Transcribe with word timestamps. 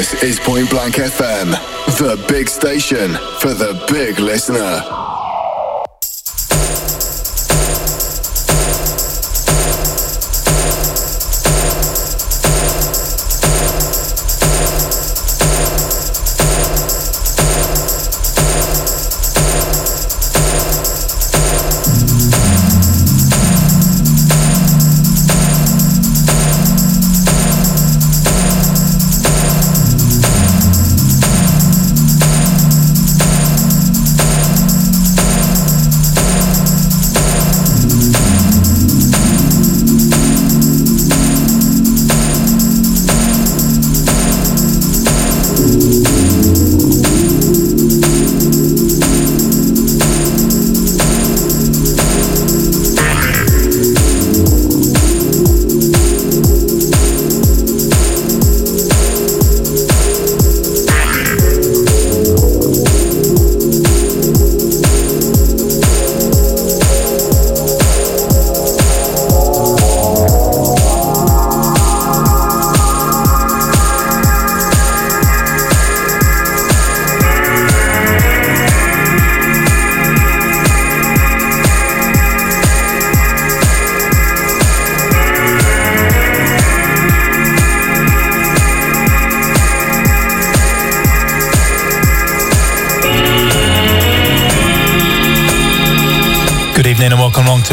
This 0.00 0.22
is 0.22 0.40
Point 0.40 0.70
Blank 0.70 0.94
FM, 0.94 1.50
the 1.98 2.16
big 2.26 2.48
station 2.48 3.12
for 3.38 3.52
the 3.52 3.84
big 3.92 4.18
listener. 4.18 4.80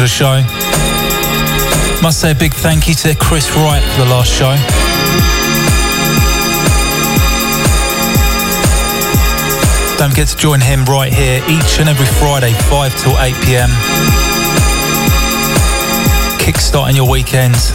Show. 0.08 0.42
Must 2.02 2.20
say 2.20 2.32
a 2.32 2.34
big 2.34 2.54
thank 2.54 2.88
you 2.88 2.94
to 2.94 3.14
Chris 3.14 3.54
Wright 3.54 3.82
for 3.82 4.04
the 4.04 4.10
last 4.10 4.32
show. 4.32 4.56
Don't 9.98 10.10
forget 10.10 10.28
to 10.28 10.36
join 10.36 10.60
him 10.60 10.84
right 10.84 11.12
here 11.12 11.42
each 11.48 11.80
and 11.80 11.88
every 11.88 12.06
Friday, 12.06 12.52
5 12.52 13.02
till 13.02 13.18
8 13.18 13.34
pm. 13.44 13.70
Kickstarting 16.38 16.96
your 16.96 17.10
weekends. 17.10 17.72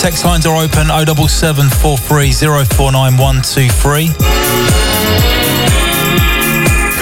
Text 0.00 0.24
lines 0.24 0.44
are 0.46 0.62
open 0.62 0.88
077 0.88 1.70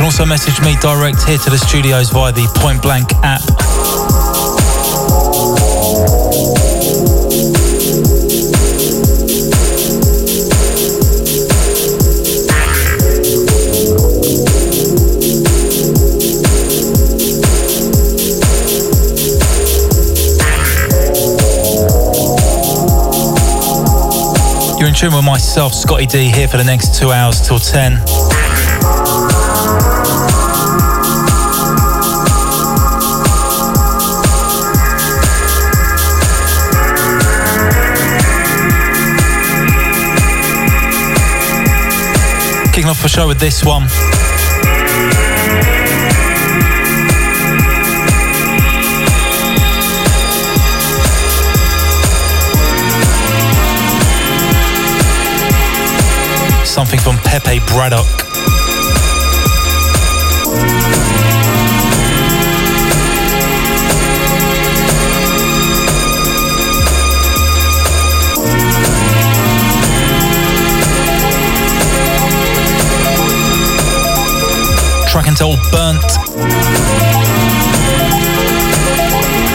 can 0.02 0.06
also 0.06 0.26
message 0.26 0.60
me 0.62 0.74
direct 0.80 1.22
here 1.22 1.38
to 1.38 1.48
the 1.48 1.56
studios 1.56 2.10
via 2.10 2.32
the 2.32 2.44
Point 2.56 2.82
Blank 2.82 3.12
app. 3.22 3.40
You're 24.80 24.88
in 24.88 24.94
tune 24.94 25.14
with 25.14 25.24
myself, 25.24 25.72
Scottie 25.72 26.06
D, 26.06 26.28
here 26.28 26.48
for 26.48 26.56
the 26.56 26.64
next 26.64 26.98
two 26.98 27.12
hours 27.12 27.40
till 27.40 27.60
10. 27.60 28.51
Kicking 42.82 42.90
off 42.90 43.00
the 43.00 43.08
show 43.08 43.28
with 43.28 43.38
this 43.38 43.64
one. 43.64 43.88
Something 56.66 56.98
from 56.98 57.18
Pépé 57.18 57.60
Bradock. 57.60 58.21
Track 75.12 75.26
until 75.26 75.56
Burnt. 75.70 76.00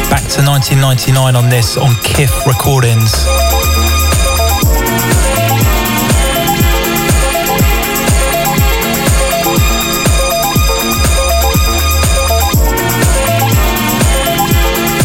Back 0.08 0.22
to 0.30 0.46
1999 0.46 1.36
on 1.36 1.50
this 1.50 1.78
on 1.78 1.94
Kif 2.06 2.46
Recordings. 2.46 3.12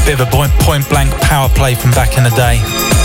Bit 0.05 0.21
of 0.21 0.29
a 0.29 0.31
point 0.61 0.87
blank 0.91 1.13
power 1.23 1.49
play 1.49 1.75
from 1.75 1.93
back 1.93 2.19
in 2.19 2.25
the 2.25 2.31
day. 2.37 3.02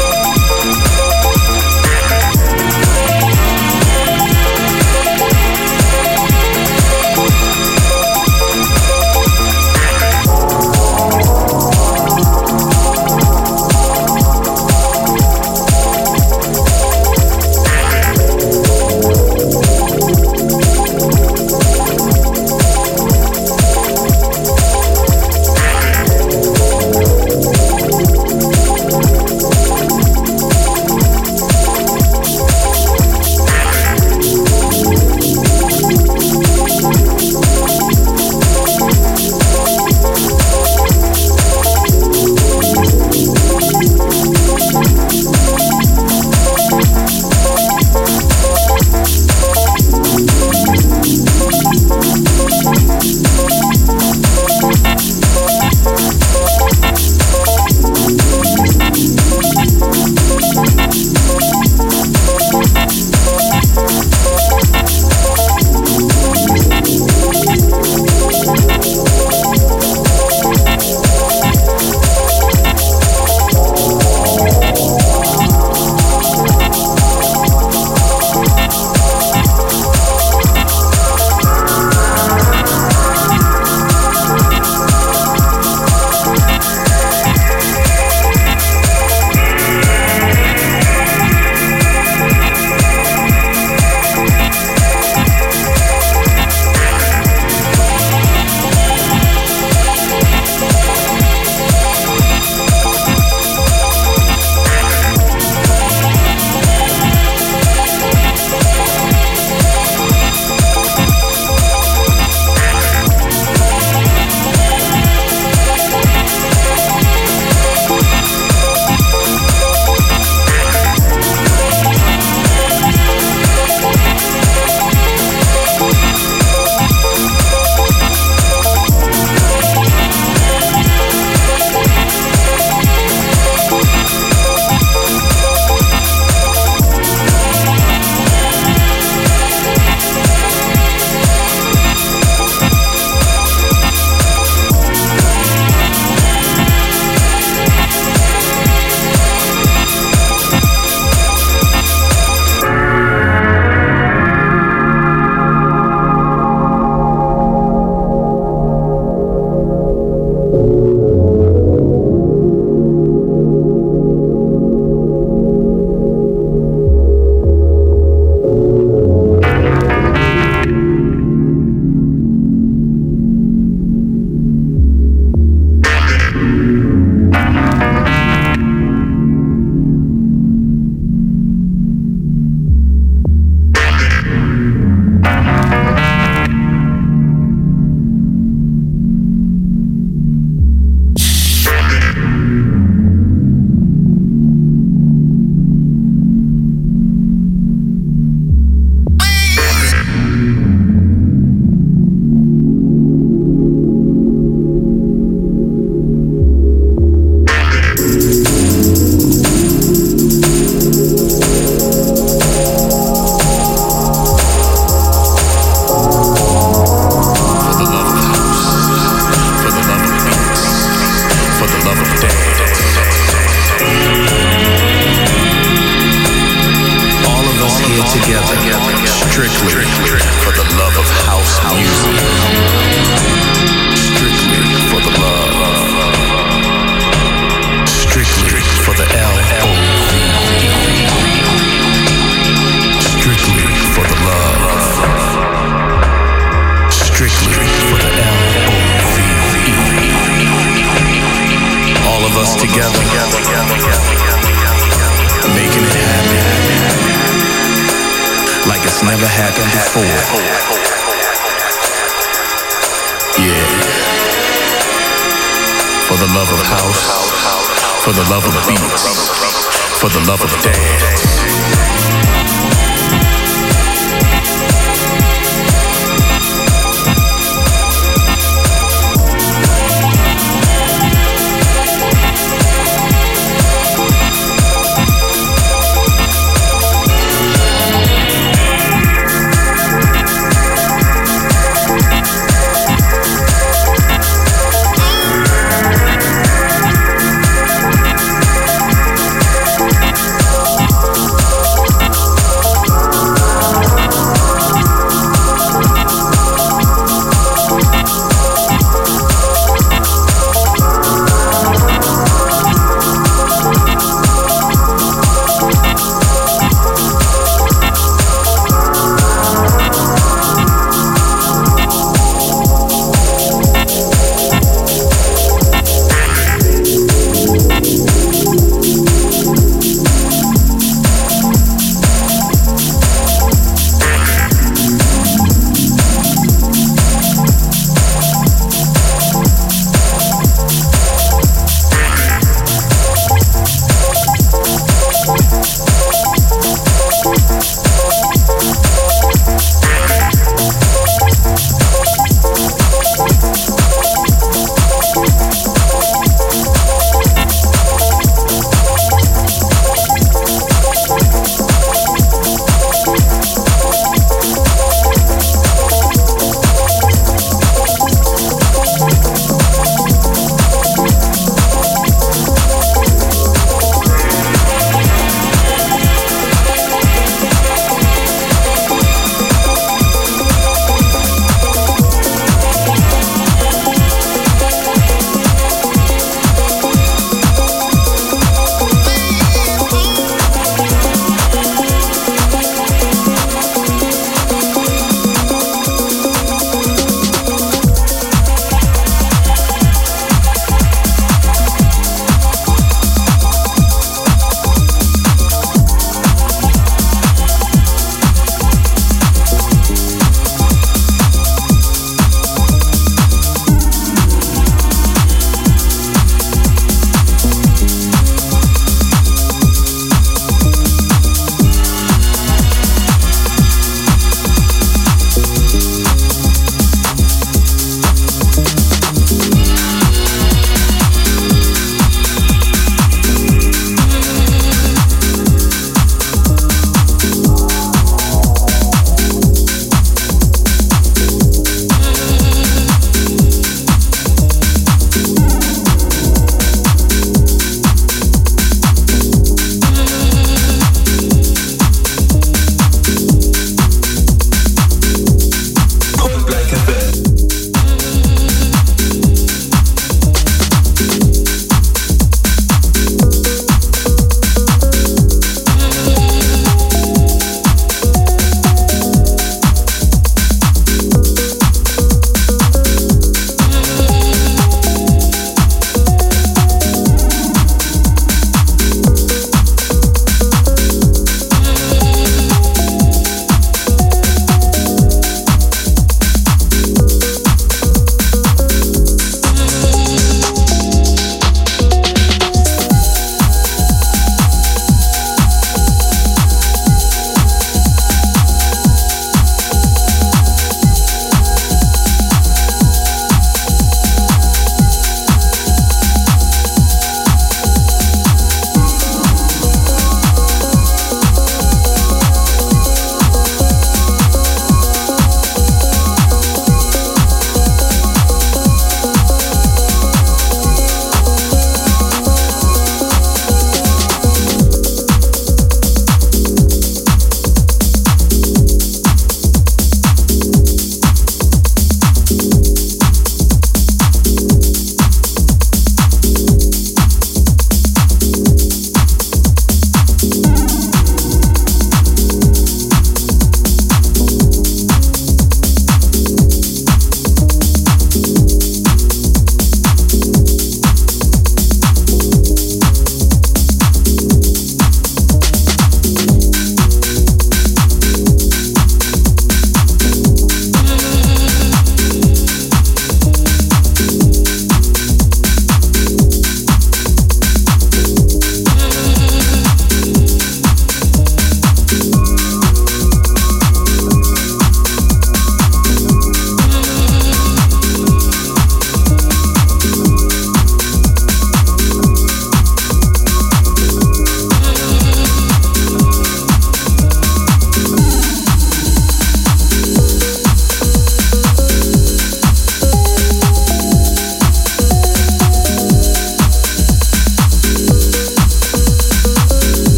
Love 268.38 268.55
of 268.55 268.67
beats, 268.67 269.65
for 270.00 270.10
the 270.10 270.19
love 270.27 270.39
of 270.43 270.51
the 270.51 270.62
dance. 270.62 271.06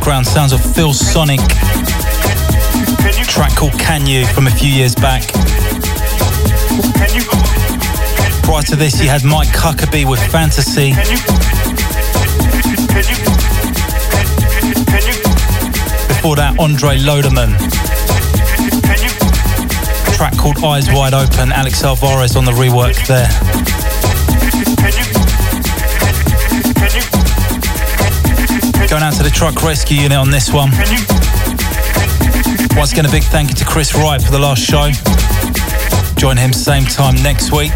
Background 0.00 0.26
sounds 0.26 0.52
of 0.54 0.62
Phil 0.74 0.94
Sonic. 0.94 1.40
track 3.28 3.54
called 3.54 3.78
Can 3.78 4.06
You 4.06 4.24
from 4.28 4.46
a 4.46 4.50
few 4.50 4.70
years 4.70 4.94
back. 4.94 5.30
Prior 8.42 8.62
to 8.62 8.76
this, 8.76 8.98
you 8.98 9.10
had 9.10 9.22
Mike 9.24 9.50
Huckaby 9.50 10.08
with 10.08 10.18
Fantasy. 10.32 10.94
Before 16.08 16.36
that, 16.36 16.56
Andre 16.58 16.96
Lodemann. 16.96 17.58
track 20.16 20.34
called 20.38 20.64
Eyes 20.64 20.90
Wide 20.90 21.12
Open, 21.12 21.52
Alex 21.52 21.84
Alvarez 21.84 22.36
on 22.36 22.46
the 22.46 22.52
rework 22.52 23.06
there. 23.06 23.79
Going 28.90 29.04
out 29.04 29.14
to 29.14 29.22
the 29.22 29.30
truck 29.30 29.62
rescue 29.62 29.98
unit 29.98 30.18
on 30.18 30.32
this 30.32 30.52
one. 30.52 30.70
Once 32.76 32.90
again, 32.90 33.06
a 33.06 33.08
big 33.08 33.22
thank 33.22 33.48
you 33.48 33.54
to 33.54 33.64
Chris 33.64 33.94
Wright 33.94 34.20
for 34.20 34.32
the 34.32 34.38
last 34.40 34.64
show. 34.64 34.90
Join 36.16 36.36
him 36.36 36.52
same 36.52 36.82
time 36.82 37.14
next 37.22 37.52
week. 37.52 37.70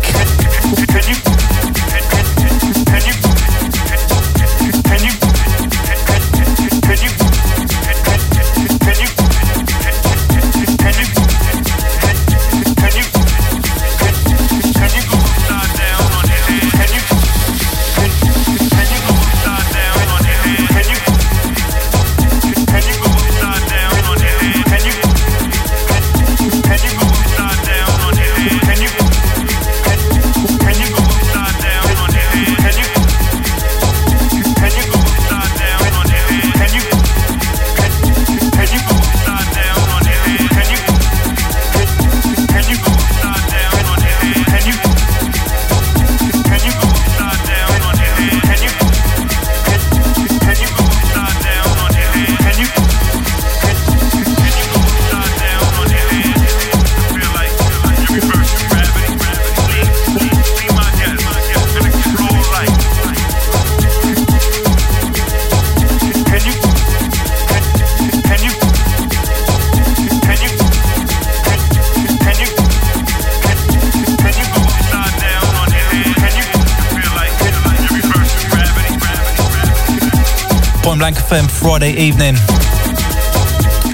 FM 81.34 81.50
Friday 81.50 81.90
evening. 81.94 82.36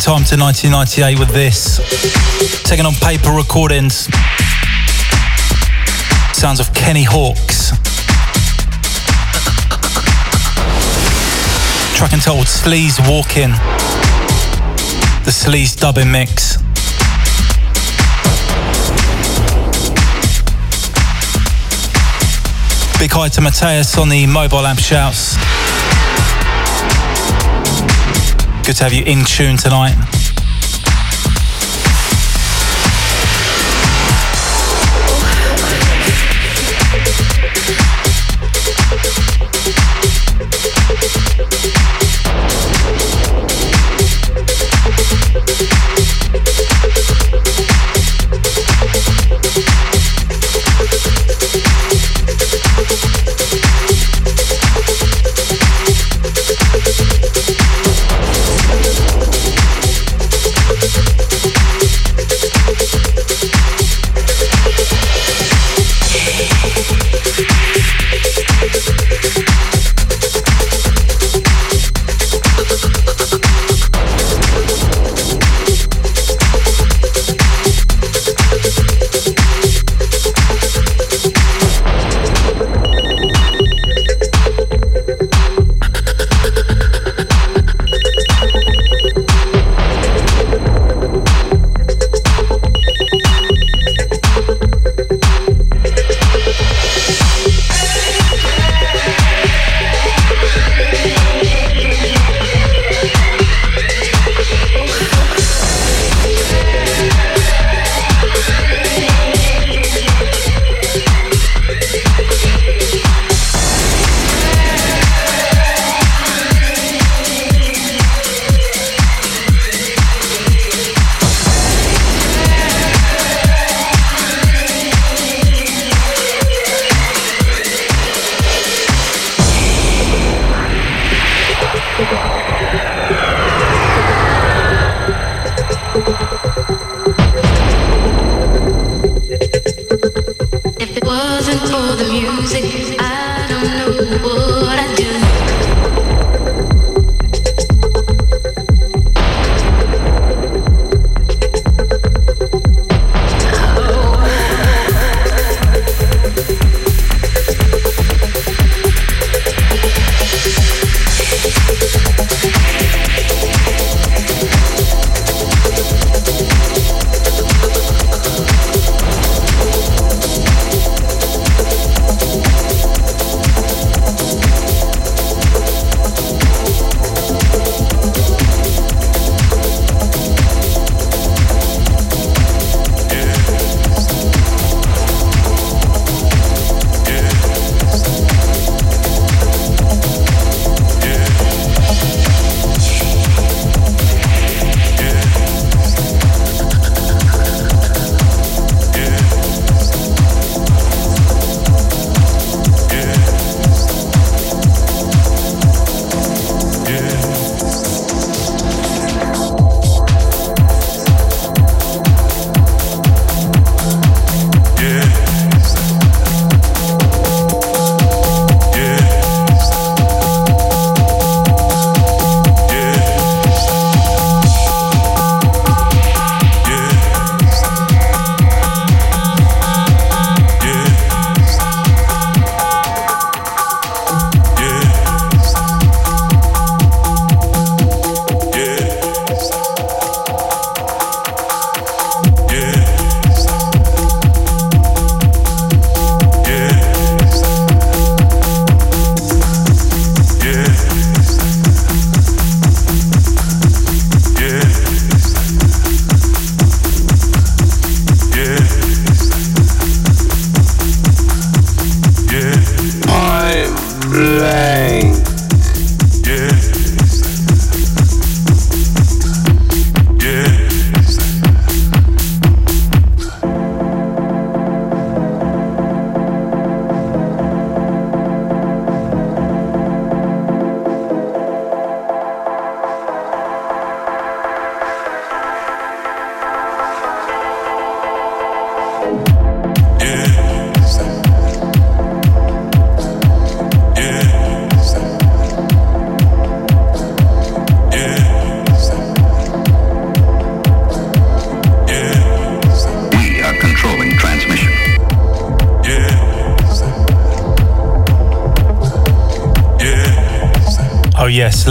Time 0.00 0.24
to 0.24 0.36
1998 0.36 1.18
with 1.18 1.28
this. 1.28 1.76
Taken 2.62 2.86
on 2.86 2.94
paper 2.94 3.32
recordings. 3.32 4.08
Sounds 6.32 6.58
of 6.58 6.72
Kenny 6.72 7.04
Hawkes. 7.04 7.72
Track 11.94 12.14
entitled 12.14 12.46
Sleaze 12.46 12.98
Walking. 13.10 13.50
The 15.24 15.30
Sleaze 15.30 15.78
dubbing 15.78 16.10
mix. 16.10 16.56
Big 22.98 23.12
hi 23.12 23.28
to 23.28 23.40
Mateus 23.42 23.98
on 23.98 24.08
the 24.08 24.26
mobile 24.26 24.66
app 24.66 24.78
shouts. 24.78 25.36
Good 28.70 28.76
to 28.76 28.84
have 28.84 28.92
you 28.92 29.02
in 29.02 29.24
tune 29.24 29.56
tonight. 29.56 30.19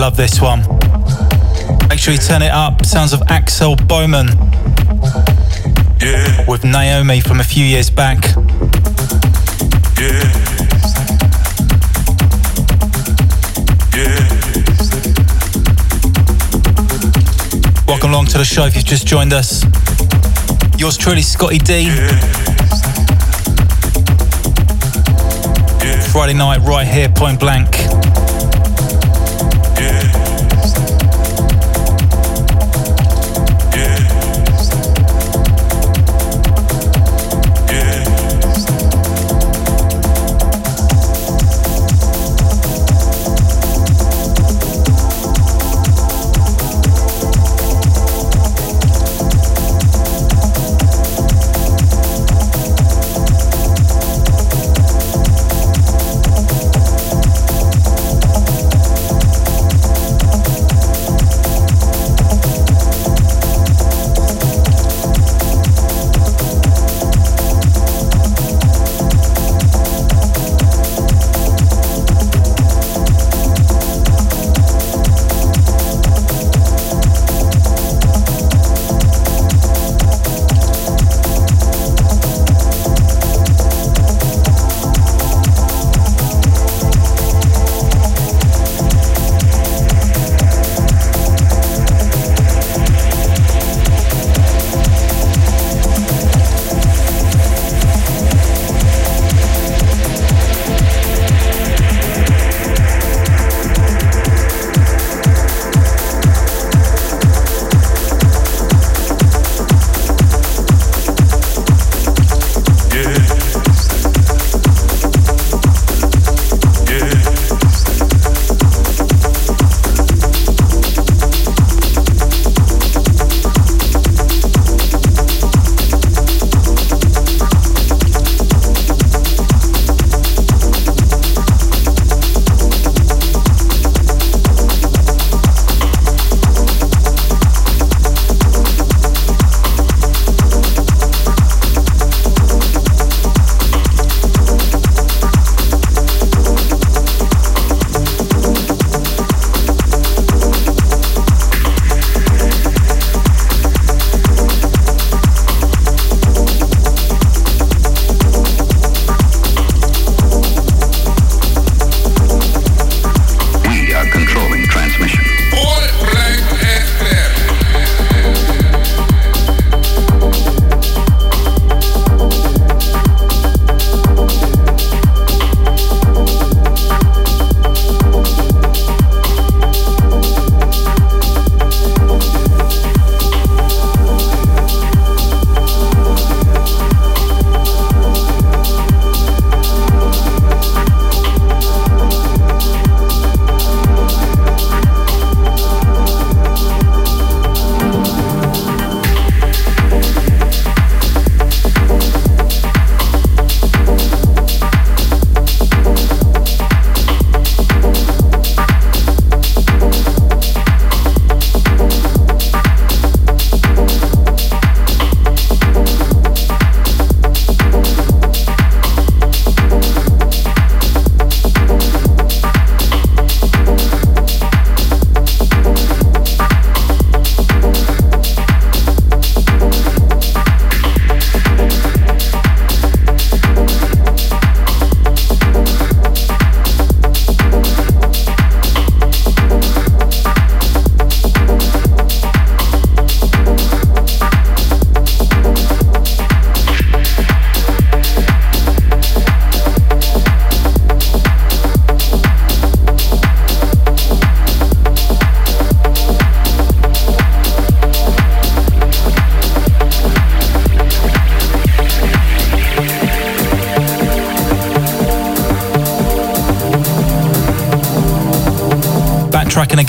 Love 0.09 0.17
this 0.17 0.41
one. 0.41 0.61
Make 1.87 1.99
sure 1.99 2.11
you 2.11 2.19
turn 2.19 2.41
it 2.41 2.49
up. 2.49 2.83
Sounds 2.83 3.13
of 3.13 3.21
Axel 3.27 3.75
Boman 3.75 4.27
Yeah, 6.01 6.45
with 6.47 6.63
Naomi 6.63 7.19
from 7.21 7.39
a 7.39 7.43
few 7.43 7.63
years 7.63 7.91
back. 7.91 8.17
yeah. 9.99 10.65
Welcome 17.87 18.09
along 18.09 18.25
to 18.29 18.39
the 18.39 18.45
show 18.45 18.65
if 18.65 18.75
you've 18.75 18.85
just 18.85 19.05
joined 19.05 19.31
us. 19.31 19.63
Yours 20.79 20.97
truly, 20.97 21.21
Scottie 21.21 21.59
D. 21.59 21.91
Friday 26.11 26.33
night, 26.33 26.61
right 26.61 26.87
here, 26.87 27.09
point 27.09 27.39
blank. 27.39 27.67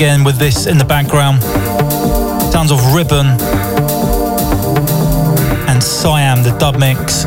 Again 0.01 0.24
with 0.24 0.38
this 0.38 0.64
in 0.64 0.78
the 0.78 0.84
background. 0.84 1.42
Sounds 2.51 2.72
of 2.72 2.94
Ribbon 2.94 3.26
and 5.68 5.82
Siam, 5.82 6.42
the 6.42 6.57
dub 6.59 6.78
mix. 6.78 7.24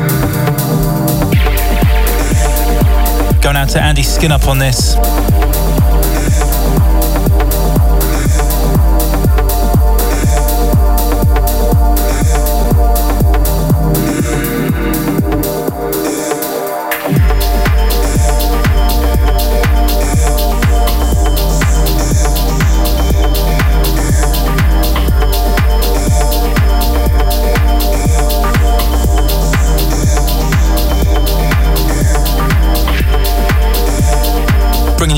Going 3.40 3.56
out 3.56 3.68
to 3.68 3.80
Andy 3.80 4.02
Skin 4.02 4.32
up 4.32 4.48
on 4.48 4.58
this. 4.58 4.96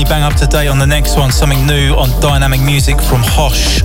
Bang 0.09 0.23
up 0.23 0.35
to 0.35 0.47
date 0.47 0.67
on 0.69 0.79
the 0.79 0.87
next 0.87 1.17
one. 1.17 1.33
Something 1.33 1.67
new 1.67 1.93
on 1.93 2.07
Diynamic 2.21 2.65
music 2.65 3.01
from 3.01 3.21
Hosh. 3.23 3.81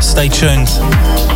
Stay 0.00 0.28
tuned. 0.28 1.33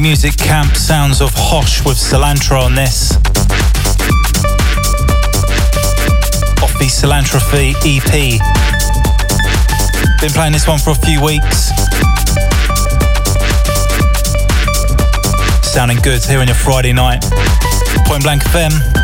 Music 0.00 0.36
camp 0.38 0.74
sounds 0.76 1.20
of 1.20 1.30
Hosh 1.34 1.84
with 1.84 1.96
Cilantro 1.96 2.62
on 2.62 2.74
this. 2.74 3.12
Off 6.62 6.72
the 6.78 6.86
Cilantro 6.88 7.38
EP. 7.84 8.40
Been 10.20 10.30
playing 10.30 10.52
this 10.52 10.66
one 10.66 10.78
for 10.78 10.90
a 10.90 10.94
few 10.94 11.22
weeks. 11.22 11.70
Sounding 15.66 15.98
good 15.98 16.24
here 16.24 16.40
on 16.40 16.46
your 16.46 16.56
Friday 16.56 16.92
night. 16.92 17.22
Point 18.06 18.22
Blank 18.22 18.42
FM. 18.44 18.99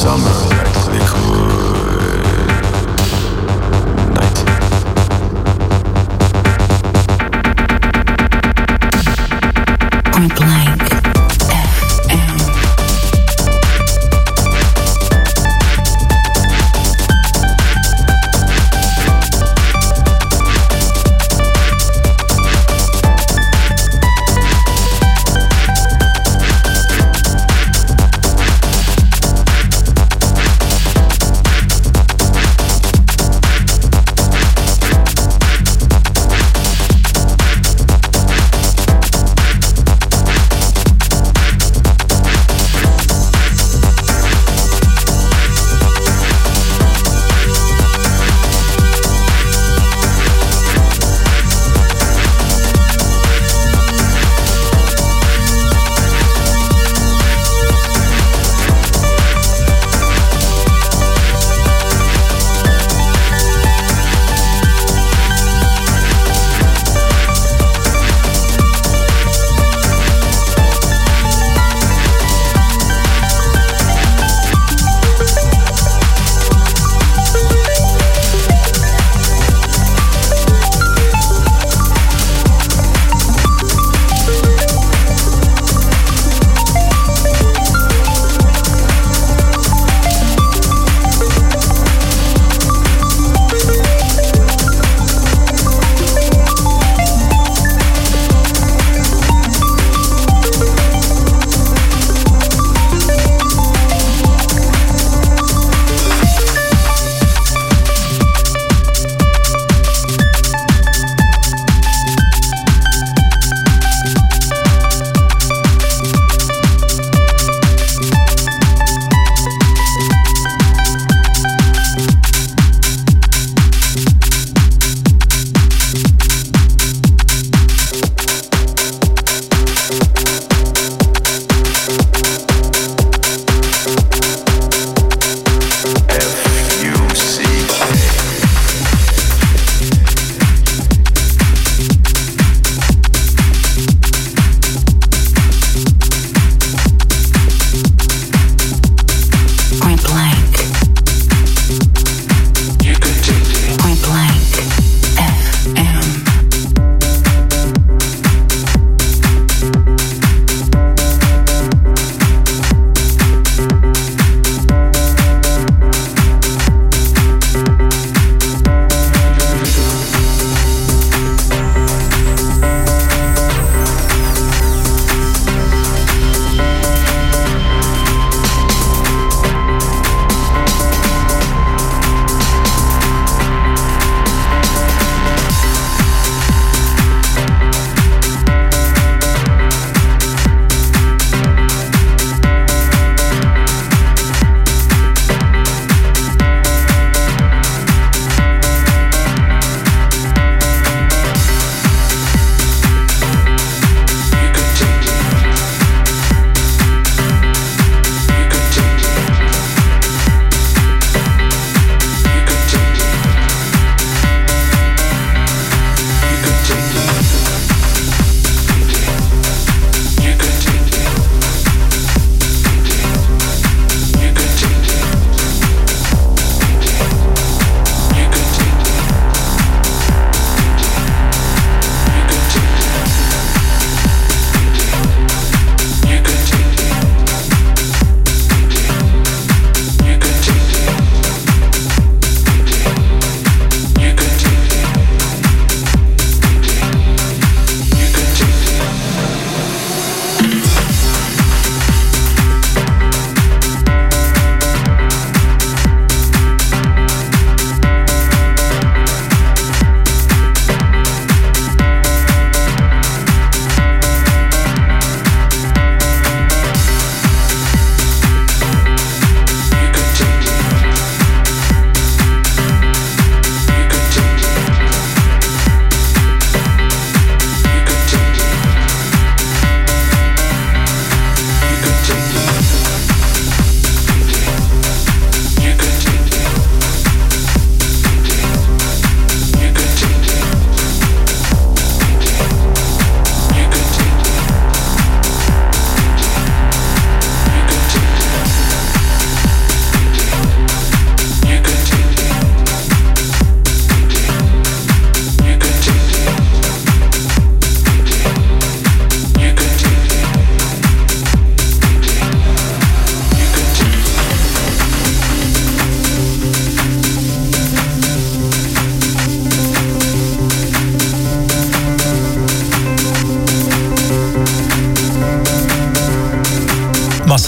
summer 0.00 0.30
actually 0.54 0.98
night. 10.40 10.59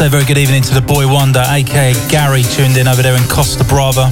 Say 0.03 0.09
very 0.09 0.25
good 0.25 0.39
evening 0.39 0.63
to 0.63 0.75
the 0.75 0.81
boy 0.81 1.07
wonder, 1.07 1.45
aka 1.47 1.95
Gary, 2.11 2.43
tuned 2.43 2.77
in 2.77 2.89
over 2.89 3.03
there 3.03 3.15
in 3.15 3.23
Costa 3.29 3.63
Brava. 3.63 4.11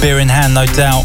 Beer 0.00 0.20
in 0.20 0.28
hand, 0.28 0.54
no 0.54 0.64
doubt. 0.64 1.04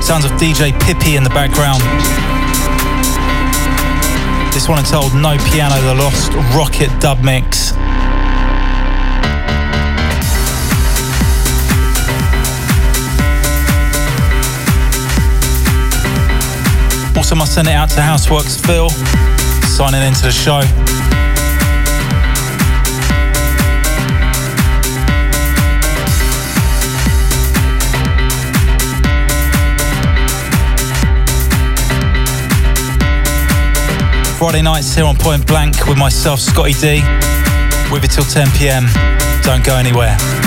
Sounds 0.00 0.24
of 0.24 0.30
DJ 0.38 0.70
Pippi 0.86 1.16
in 1.16 1.24
the 1.24 1.34
background. 1.34 1.82
This 4.54 4.68
one 4.68 4.78
entitled 4.78 5.12
No 5.14 5.36
Piano, 5.50 5.74
the 5.82 5.94
Lost 5.94 6.30
Rocket 6.54 6.90
Dub 7.00 7.24
Mix. 7.24 7.73
Also 17.16 17.34
must 17.36 17.54
send 17.54 17.68
it 17.68 17.74
out 17.74 17.88
to 17.90 18.00
Houseworks 18.00 18.58
Phil, 18.66 18.90
signing 19.68 20.02
into 20.02 20.22
the 20.22 20.32
show. 20.32 20.60
Friday 34.38 34.60
nights 34.60 34.94
here 34.94 35.06
on 35.06 35.16
Point 35.16 35.46
Blank 35.46 35.86
with 35.86 35.96
myself, 35.96 36.38
Scottie 36.38 36.74
D. 36.74 37.00
With 37.90 38.04
it 38.04 38.10
till 38.10 38.24
10 38.24 38.48
pm. 38.58 38.84
Don't 39.42 39.64
go 39.64 39.76
anywhere. 39.76 40.43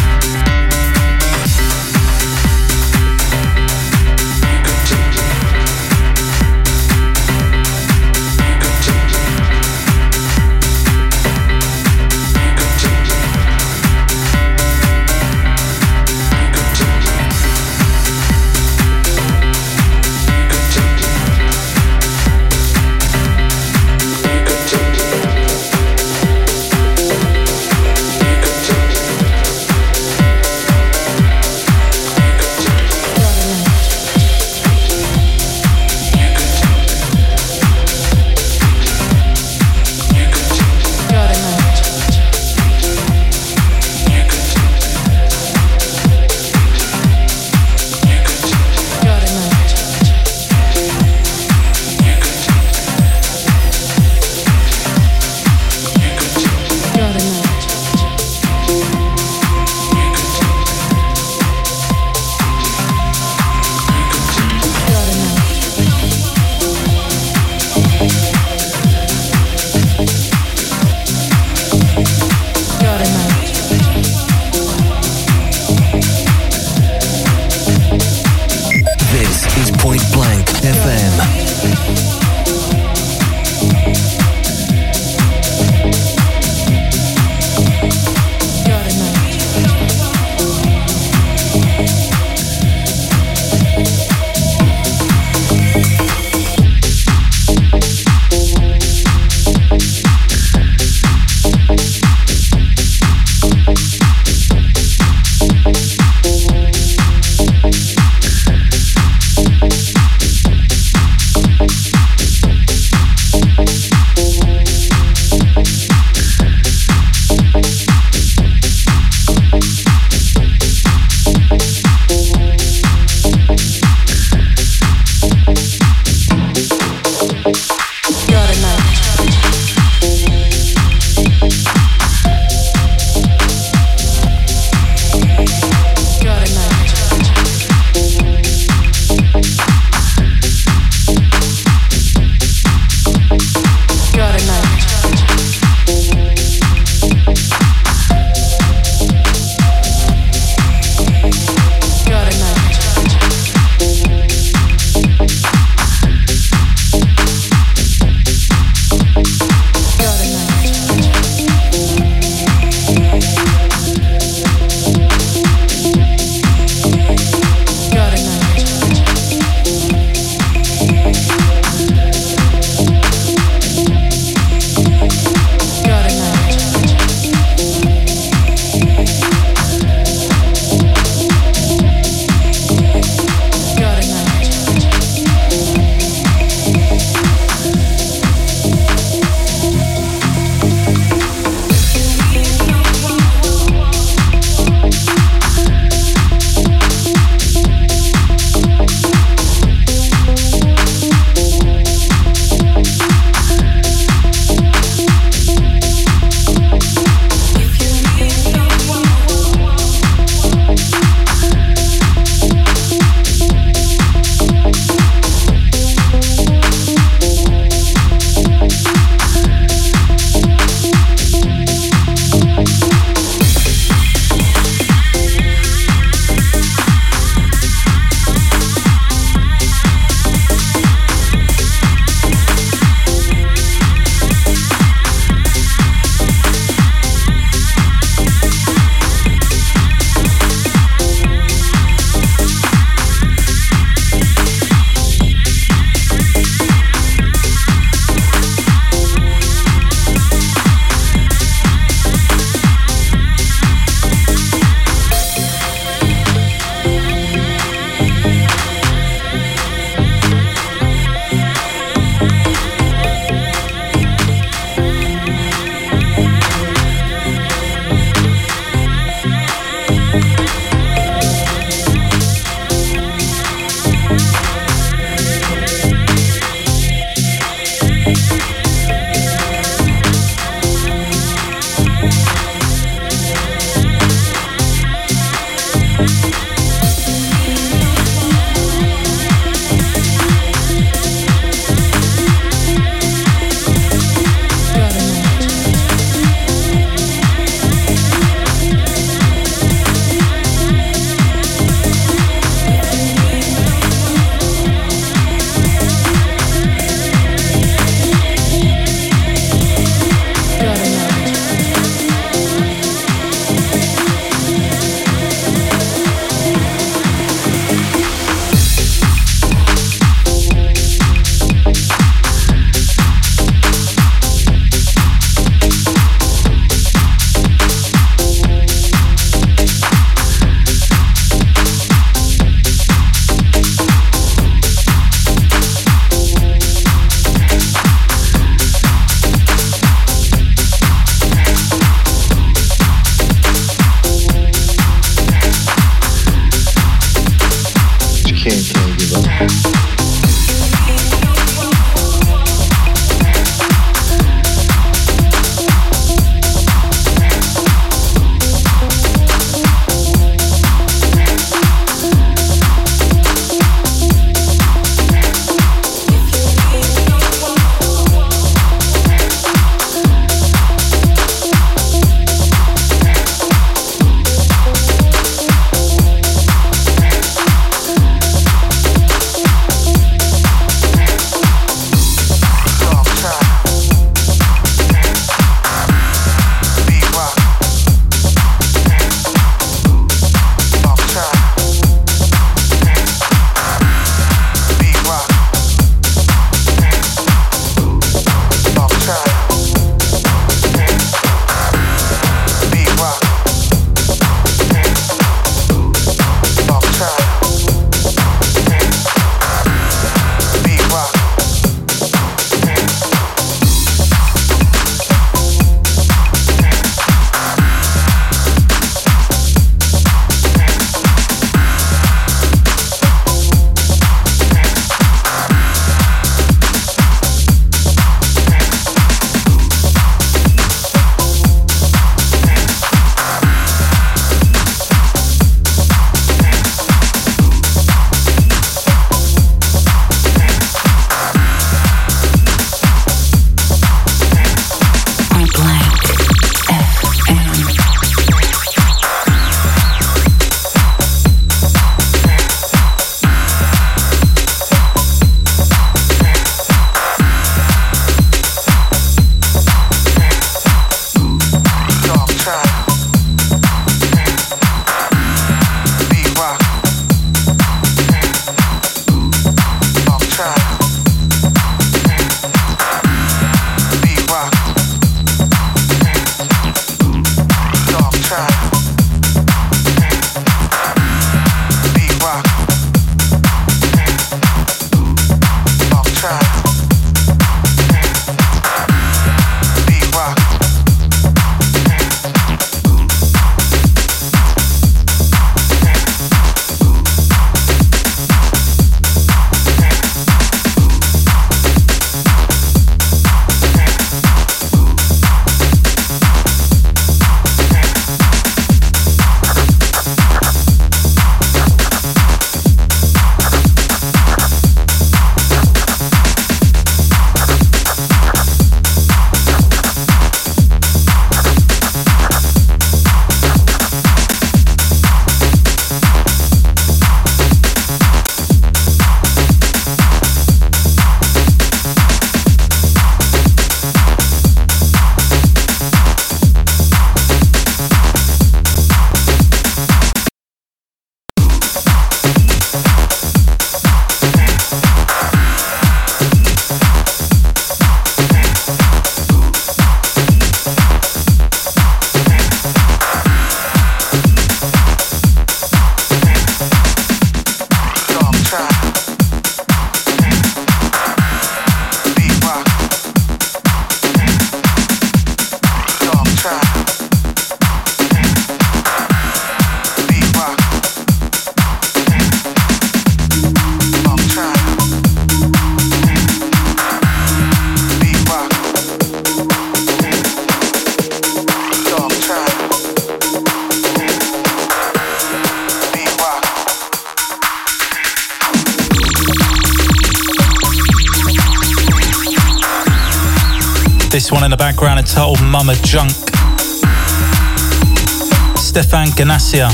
Ganassia 599.58 599.70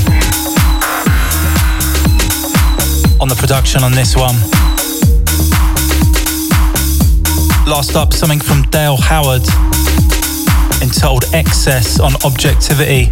on 3.20 3.28
the 3.28 3.34
production 3.34 3.82
on 3.82 3.92
this 3.92 4.16
one. 4.16 4.34
Last 7.68 7.96
up, 7.96 8.12
something 8.12 8.40
from 8.40 8.62
Dale 8.70 8.96
Howard 8.96 9.42
entitled 10.82 11.24
Excess 11.32 12.00
on 12.00 12.12
Objectivity. 12.24 13.10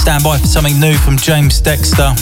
Stand 0.00 0.22
by 0.22 0.38
for 0.38 0.46
something 0.46 0.78
new 0.80 0.96
from 0.96 1.16
James 1.16 1.60
Dexter 1.60 2.12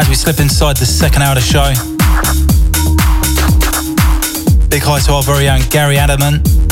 as 0.00 0.08
we 0.08 0.14
slip 0.14 0.40
inside 0.40 0.76
the 0.76 0.86
second 0.86 1.22
hour 1.22 1.36
of 1.36 1.42
the 1.42 1.42
show. 1.42 1.72
Big 4.68 4.82
hi 4.82 5.00
to 5.00 5.12
our 5.12 5.22
very 5.22 5.48
own 5.48 5.60
Gary 5.70 5.96
Adamant. 5.98 6.67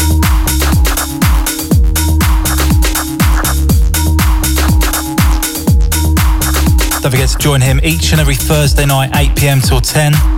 Don't 7.06 7.12
forget 7.12 7.28
to 7.28 7.38
join 7.38 7.60
him 7.60 7.78
each 7.84 8.10
and 8.10 8.20
every 8.20 8.34
Thursday 8.34 8.84
night, 8.84 9.10
8 9.14 9.36
pm 9.36 9.60
till 9.60 9.80
10. 9.80 10.35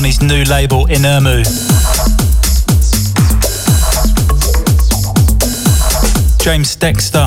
On 0.00 0.04
his 0.04 0.22
new 0.22 0.44
label, 0.44 0.86
Inermu. 0.86 1.44
James 6.42 6.74
Dexter. 6.74 7.26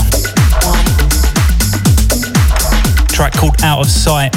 Track 3.09 3.33
called 3.33 3.61
Out 3.61 3.81
of 3.81 3.91
Sight. 3.91 4.33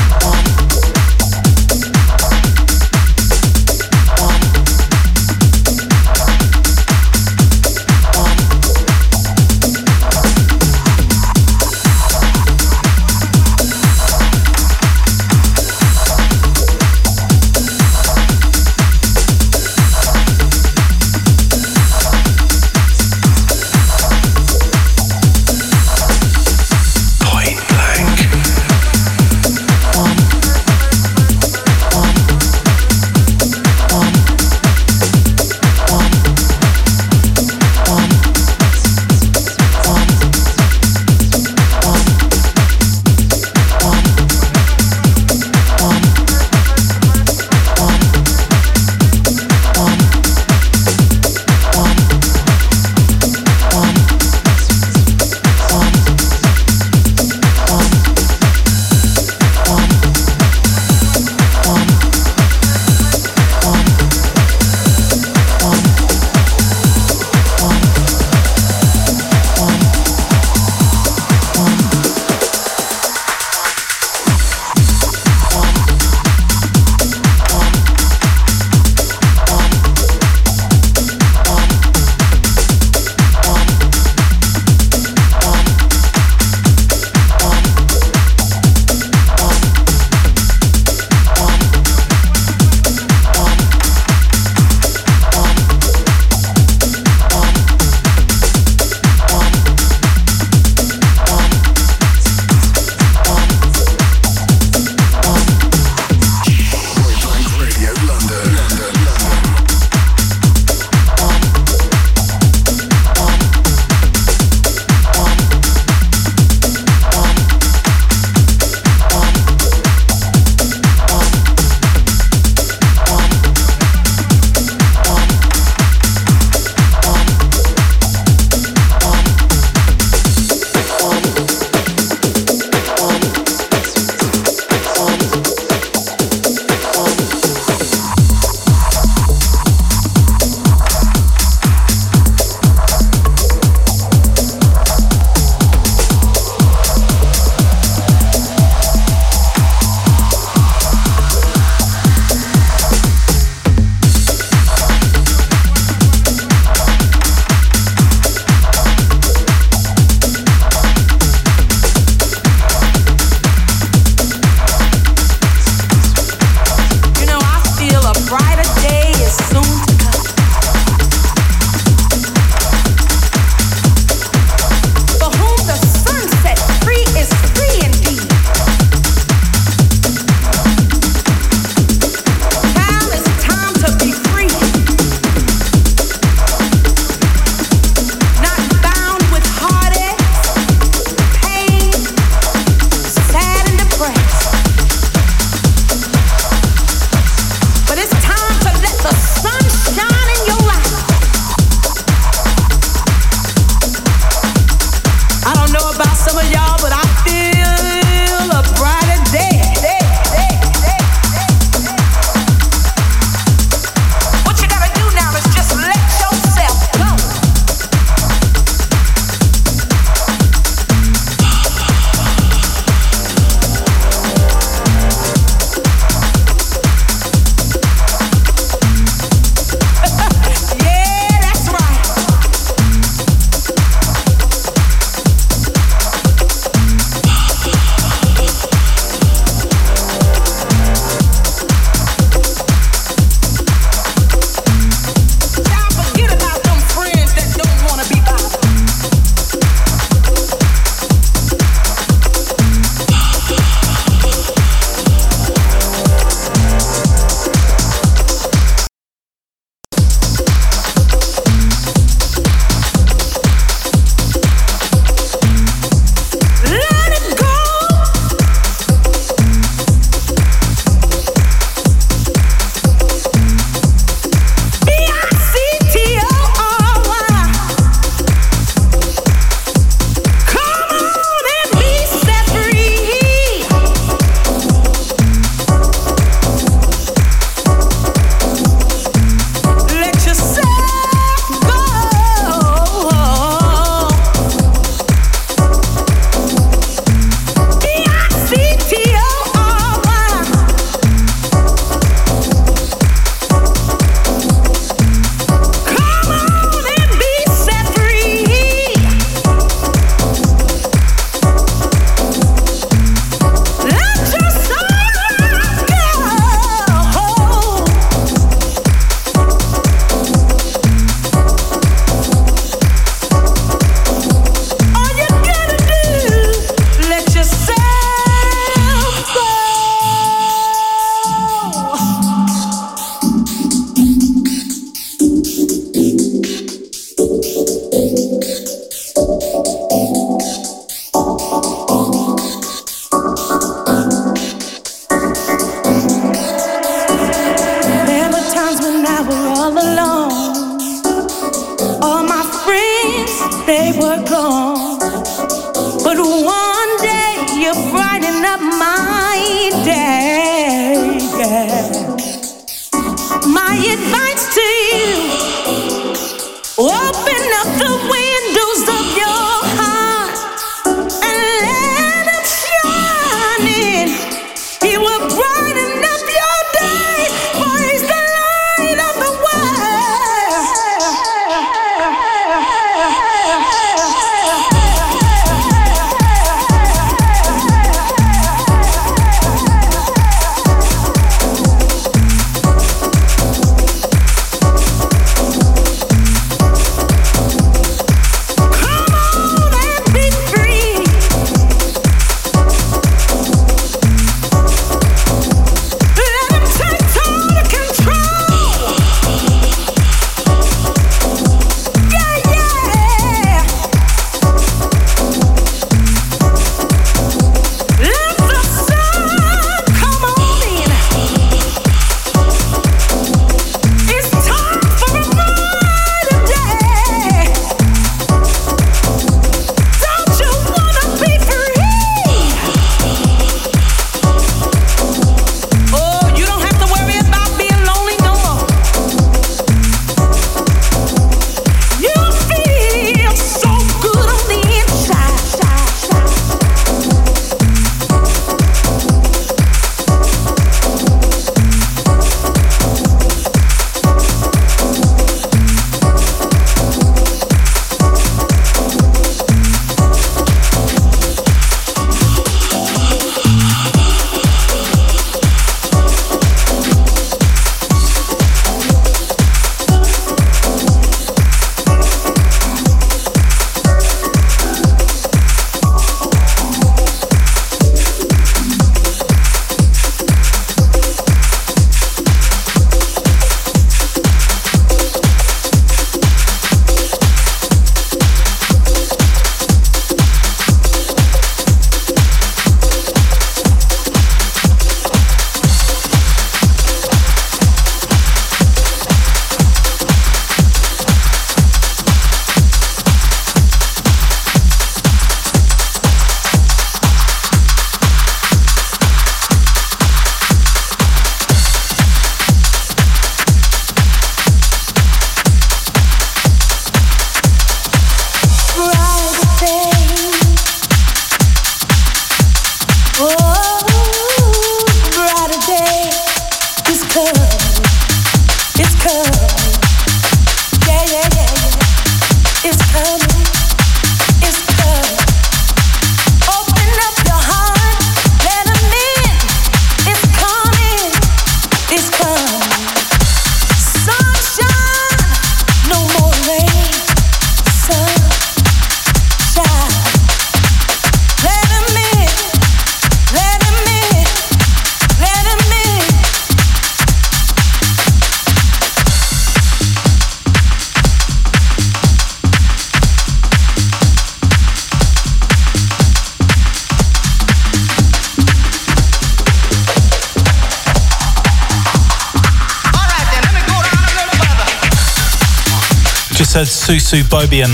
Susu 576.87 577.25
Bobien. 577.25 577.71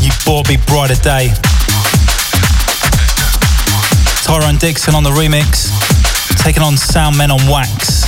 You 0.00 0.12
bought 0.24 0.48
me 0.48 0.58
brighter 0.64 0.94
day. 1.02 1.34
Tyrone 4.22 4.58
Dixon 4.58 4.94
on 4.94 5.02
the 5.02 5.10
remix, 5.10 5.72
taking 6.44 6.62
on 6.62 6.74
Soundmen 6.74 7.30
On 7.30 7.50
Wax. 7.50 8.04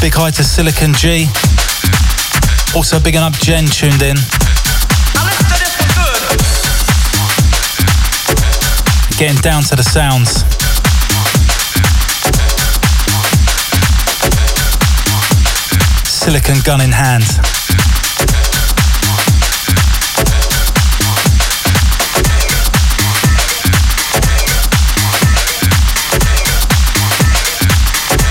Big 0.00 0.14
hi 0.14 0.30
to 0.30 0.44
Silicon 0.44 0.94
G. 0.94 1.26
Also 2.76 3.00
bigging 3.00 3.20
up 3.20 3.32
Jen 3.32 3.66
tuned 3.66 4.02
in. 4.02 4.41
Getting 9.18 9.40
down 9.40 9.62
to 9.64 9.76
the 9.76 9.82
sounds. 9.84 10.42
Silicon 16.08 16.56
gun 16.64 16.80
in 16.80 16.90
hand. 16.90 17.22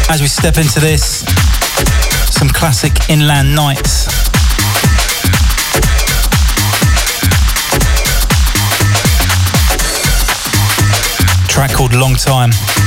As 0.09 0.19
we 0.19 0.27
step 0.27 0.57
into 0.57 0.81
this, 0.81 1.23
some 2.33 2.49
classic 2.49 3.09
Inland 3.09 3.55
Knights. 3.55 4.00
Track 11.51 11.73
called 11.73 11.93
Long 11.93 12.15
Time. 12.15 12.80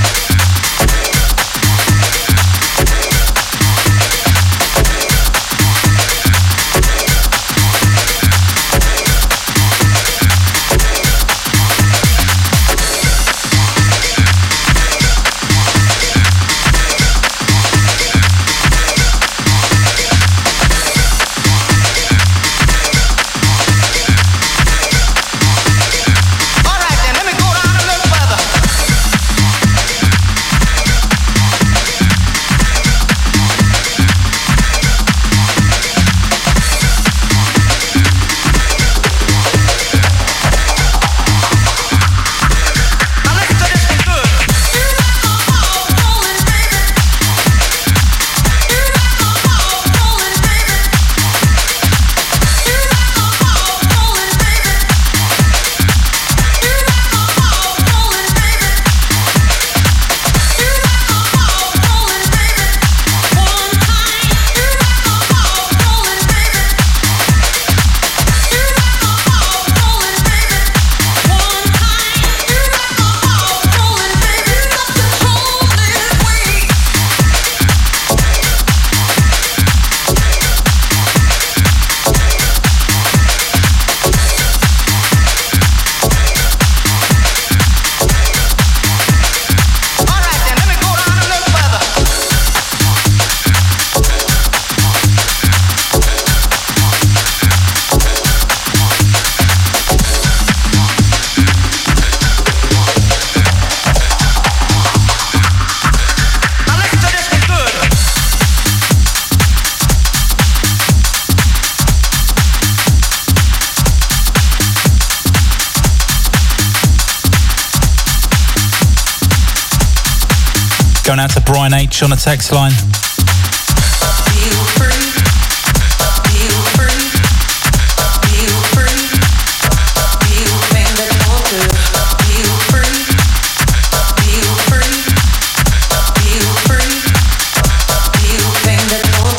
On 122.02 122.10
the 122.10 122.16
text 122.16 122.50
line. 122.50 122.72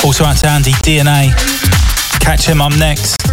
Also 0.06 0.24
out 0.24 0.38
to 0.38 0.48
Andy 0.48 0.72
DNA. 0.72 1.34
Catch 2.22 2.46
him 2.48 2.62
up 2.62 2.72
next. 2.80 3.25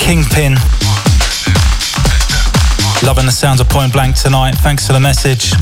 Kingpin. 0.00 0.54
Loving 3.04 3.26
the 3.26 3.32
sounds 3.32 3.60
of 3.60 3.68
Point 3.68 3.92
Blank 3.92 4.16
tonight. 4.16 4.56
Thanks 4.56 4.86
for 4.86 4.92
the 4.92 5.00
message. 5.00 5.52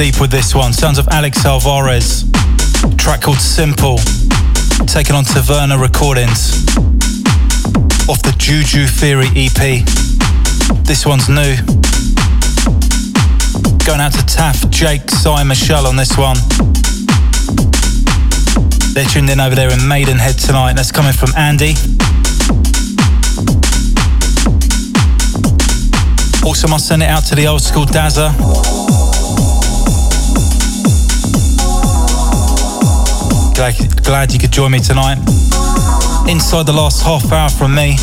Deep 0.00 0.18
with 0.18 0.30
this 0.30 0.54
one. 0.54 0.72
Sounds 0.72 0.96
of 0.96 1.06
Alex 1.08 1.44
Alvarez. 1.44 2.24
Track 2.96 3.20
called 3.20 3.36
Simple. 3.36 3.98
Taken 4.86 5.14
on 5.14 5.24
Taverna 5.24 5.78
Recordings. 5.78 6.64
Off 8.08 8.22
the 8.22 8.34
Juju 8.38 8.86
Theory 8.86 9.28
EP. 9.36 9.84
This 10.86 11.04
one's 11.04 11.28
new. 11.28 11.54
Going 13.84 14.00
out 14.00 14.14
to 14.14 14.24
Taff, 14.24 14.70
Jake, 14.70 15.10
Cy, 15.10 15.44
Michelle 15.44 15.86
on 15.86 15.96
this 15.96 16.16
one. 16.16 16.36
They're 18.94 19.04
tuned 19.04 19.28
in 19.28 19.38
over 19.38 19.54
there 19.54 19.70
in 19.70 19.86
Maidenhead 19.86 20.38
tonight. 20.38 20.76
That's 20.76 20.92
coming 20.92 21.12
from 21.12 21.34
Andy. 21.36 21.74
Also, 26.42 26.68
must 26.68 26.88
send 26.88 27.02
it 27.02 27.10
out 27.10 27.26
to 27.26 27.34
the 27.34 27.46
old 27.46 27.60
school 27.60 27.84
Dazza. 27.84 28.79
Glad, 33.60 34.32
you 34.32 34.38
could 34.38 34.52
join 34.52 34.70
me 34.72 34.78
tonight. 34.78 35.18
Inside 36.26 36.64
the 36.64 36.72
last 36.72 37.02
half 37.02 37.30
hour 37.30 37.50
from 37.50 37.74
me. 37.74 37.94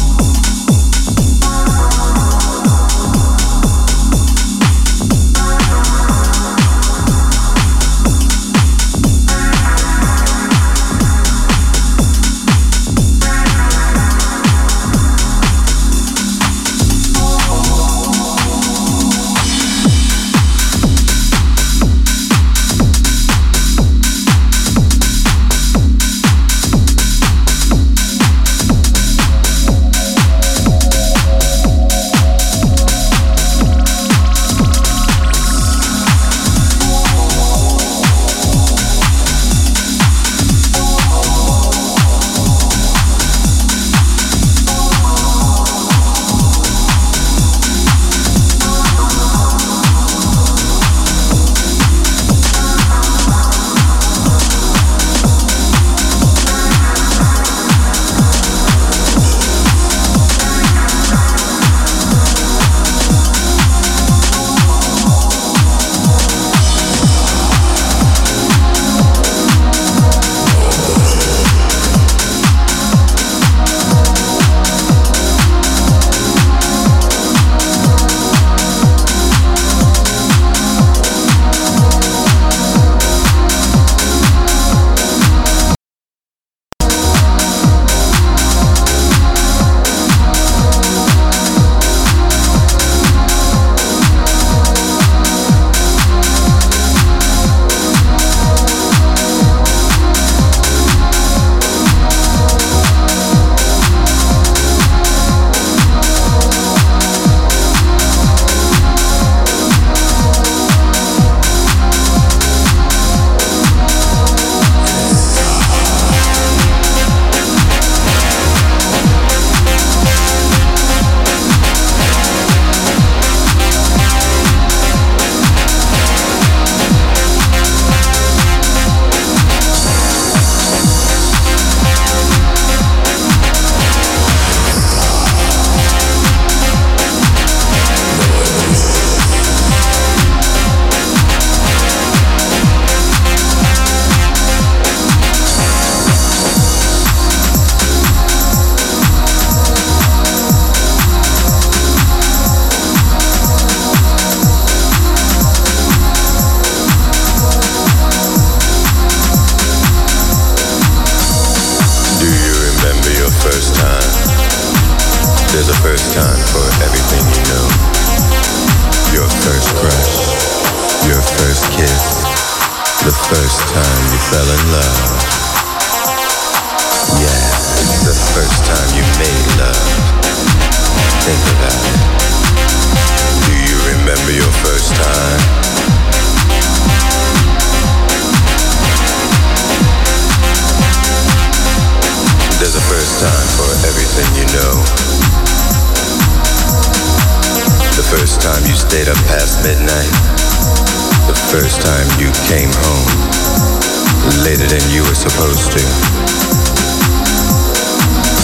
than 204.70 204.84
you 204.92 205.02
were 205.04 205.16
supposed 205.16 205.72
to. 205.72 205.80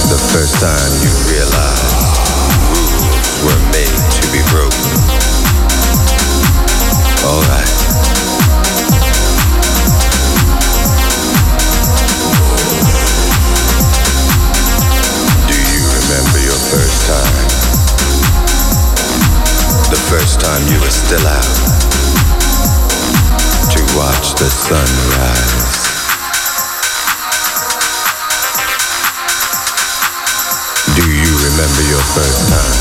The 0.08 0.20
first 0.32 0.56
time 0.64 0.92
you 1.04 1.12
realized 1.28 2.16
rules 2.72 3.28
were 3.44 3.60
made 3.76 3.92
to 3.92 4.24
be 4.32 4.40
broken. 4.48 4.88
Alright. 7.28 7.72
Do 15.44 15.58
you 15.60 15.84
remember 15.92 16.40
your 16.40 16.62
first 16.72 17.00
time? 17.04 17.48
The 19.92 20.00
first 20.08 20.40
time 20.40 20.64
you 20.72 20.80
were 20.80 20.96
still 21.04 21.28
out 21.28 21.74
to 23.76 23.82
watch 23.98 24.36
the 24.40 24.48
sun 24.48 24.88
rise. 25.20 25.73
first 32.14 32.46
time. 32.46 32.78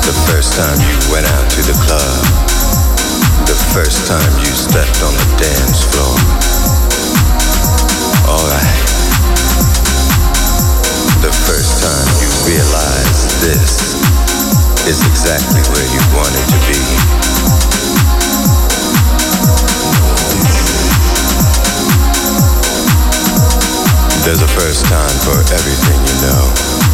The 0.00 0.16
first 0.32 0.56
time 0.56 0.80
you 0.80 0.96
went 1.12 1.28
out 1.28 1.44
to 1.44 1.60
the 1.60 1.76
club. 1.84 2.24
The 3.44 3.58
first 3.76 4.08
time 4.08 4.32
you 4.40 4.48
stepped 4.56 5.04
on 5.04 5.12
the 5.12 5.28
dance 5.36 5.84
floor. 5.92 6.16
Alright. 8.32 8.80
The 11.20 11.36
first 11.44 11.84
time 11.84 12.08
you 12.16 12.28
realized 12.48 13.28
this 13.44 13.92
is 14.88 15.04
exactly 15.04 15.60
where 15.68 15.88
you 15.92 16.00
wanted 16.16 16.46
to 16.48 16.58
be. 16.64 17.77
There's 24.28 24.42
a 24.42 24.48
first 24.48 24.84
time 24.84 25.18
for 25.24 25.40
everything 25.54 26.04
you 26.04 26.28
know. 26.28 26.87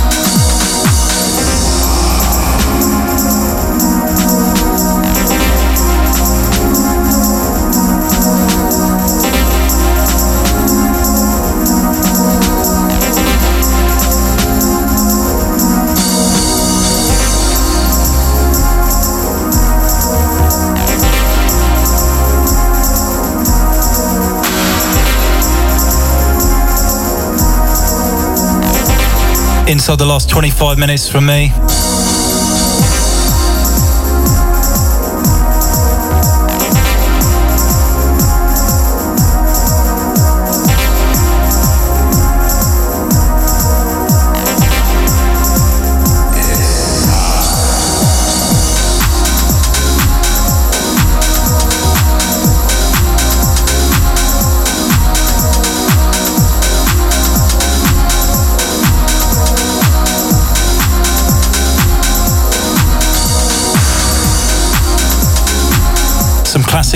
Inside 29.69 29.99
the 29.99 30.07
last 30.07 30.29
25 30.29 30.79
minutes 30.79 31.09
from 31.09 31.27
me. 31.27 31.53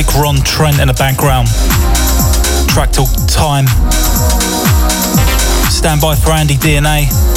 Classic 0.05 0.23
Ron 0.23 0.37
Trent 0.43 0.81
in 0.81 0.89
the 0.89 0.95
background. 0.95 1.49
Track 2.69 2.93
till 2.93 3.07
time. 3.27 3.67
Stand 5.71 6.01
by 6.01 6.15
for 6.15 6.31
Andy 6.31 6.55
DNA. 6.55 7.28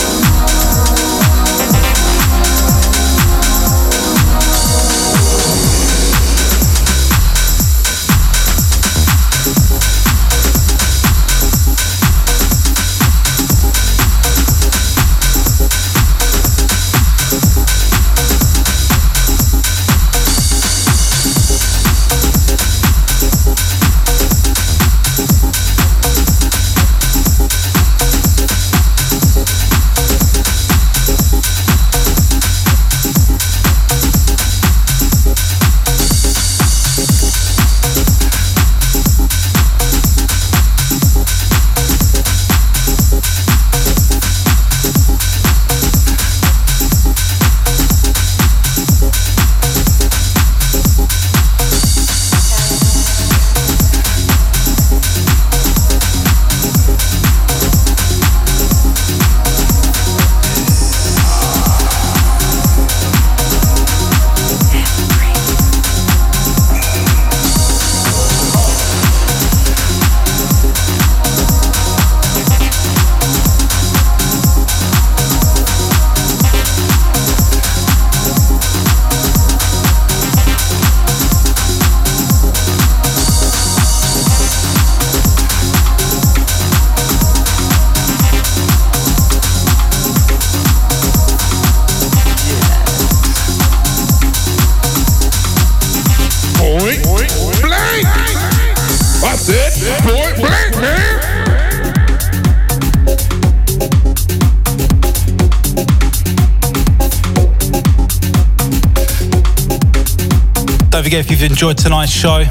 You've 111.42 111.52
enjoyed 111.52 111.78
tonight's 111.78 112.12
show. 112.12 112.40
You 112.40 112.46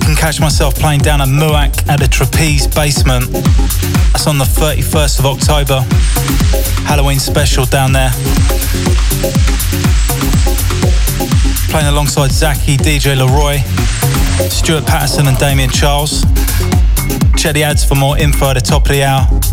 can 0.00 0.16
catch 0.16 0.40
myself 0.40 0.74
playing 0.74 1.00
down 1.00 1.20
at 1.20 1.28
Muak 1.28 1.88
at 1.88 2.00
the 2.00 2.08
Trapeze 2.08 2.66
Basement. 2.66 3.30
That's 4.10 4.26
on 4.26 4.38
the 4.38 4.44
31st 4.44 5.20
of 5.20 5.26
October. 5.26 5.84
Halloween 6.88 7.20
special 7.20 7.64
down 7.66 7.92
there. 7.92 8.10
Playing 11.70 11.86
alongside 11.86 12.32
Zaki, 12.32 12.76
DJ 12.76 13.16
Leroy, 13.16 13.58
Stuart 14.48 14.86
Patterson 14.86 15.28
and 15.28 15.38
Damien 15.38 15.70
Charles. 15.70 16.22
Check 17.36 17.54
the 17.54 17.62
ads 17.62 17.84
for 17.84 17.94
more 17.94 18.18
info 18.18 18.46
at 18.46 18.54
the 18.54 18.60
top 18.60 18.86
of 18.86 18.92
the 18.92 19.04
hour. 19.04 19.51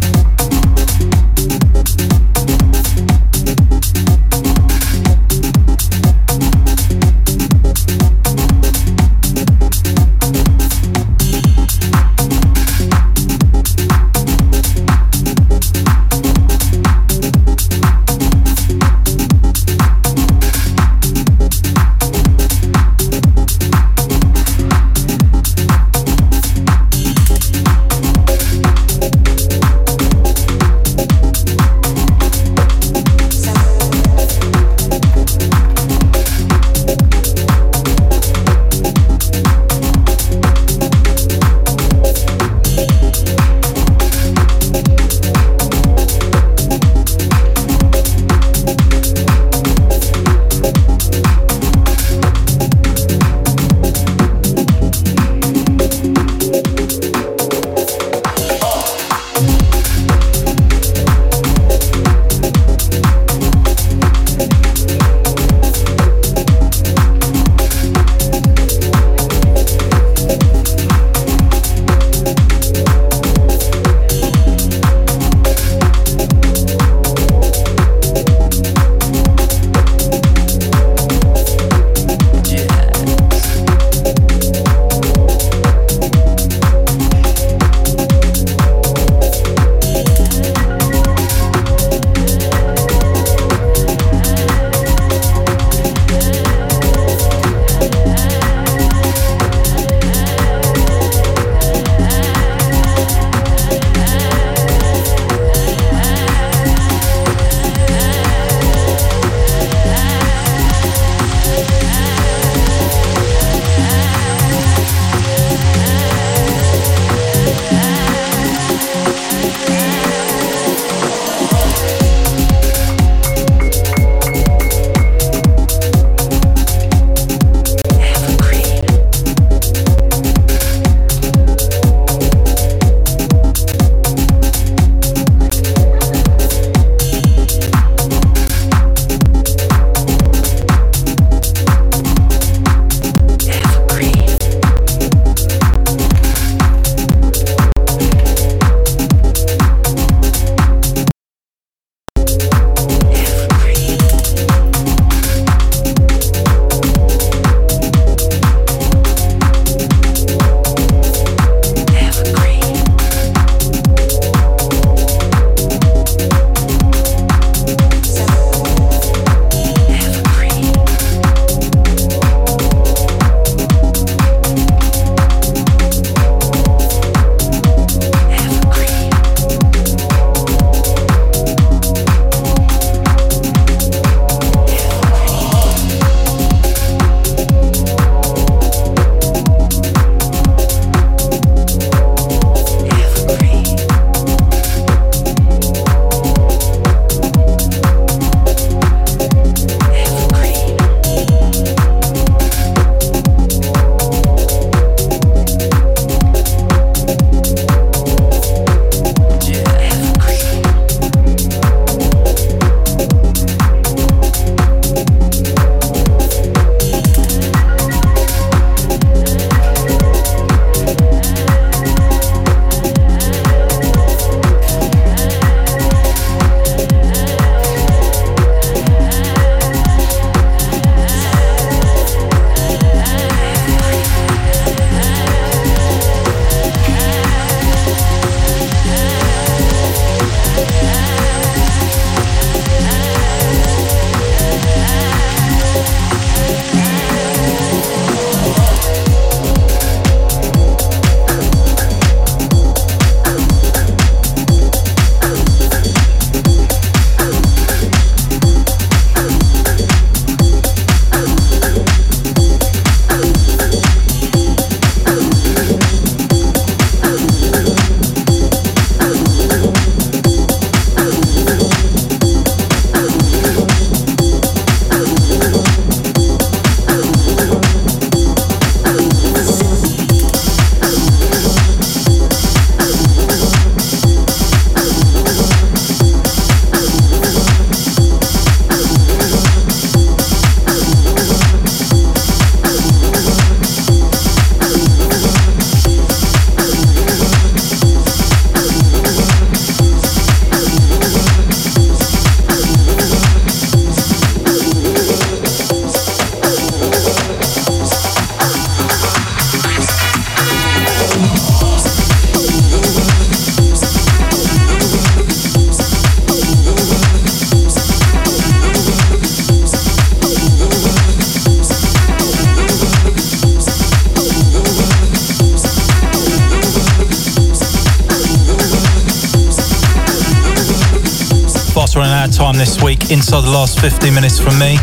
This 332.59 332.83
week 332.83 333.09
inside 333.09 333.41
the 333.41 333.49
last 333.49 333.79
15 333.79 334.13
minutes 334.13 334.37
from 334.37 334.59
me. 334.59 334.75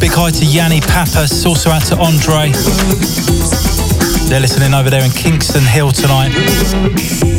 Big 0.00 0.12
hi 0.12 0.30
to 0.30 0.44
Yanni 0.44 0.82
Pappas, 0.82 1.46
also 1.46 1.70
out 1.70 1.82
to 1.86 1.96
Andre. 1.96 2.52
They're 4.28 4.40
listening 4.40 4.74
over 4.74 4.90
there 4.90 5.02
in 5.02 5.10
Kingston 5.10 5.64
Hill 5.64 5.92
tonight. 5.92 7.37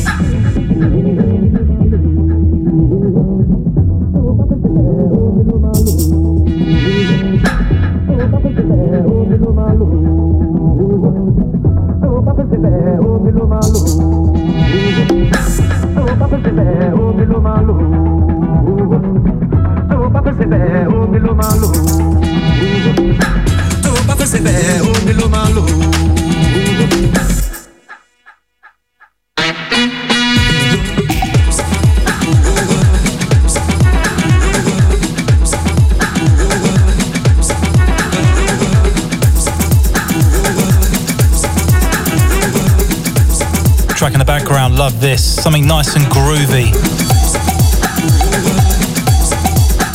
Nice 45.90 46.04
and 46.04 46.14
groovy. 46.14 46.76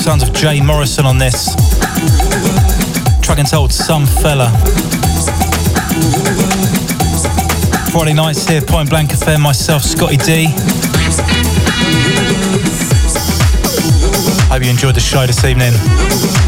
Sounds 0.00 0.24
of 0.24 0.32
Jay 0.32 0.60
Morrison 0.60 1.06
on 1.06 1.18
this. 1.18 1.54
Track 3.20 3.38
entitled 3.38 3.72
Some 3.72 4.04
Fella. 4.04 4.50
Friday 7.92 8.12
nights 8.12 8.44
here, 8.48 8.60
Point 8.60 8.90
Blank 8.90 9.12
Affair, 9.12 9.38
myself, 9.38 9.82
Scottie 9.82 10.16
D. 10.16 10.46
Hope 14.50 14.64
you 14.64 14.70
enjoyed 14.70 14.96
the 14.96 15.00
show 15.00 15.26
this 15.28 15.44
evening. 15.44 16.43